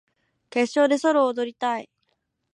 [0.49, 1.87] 決勝でソロを踊りたい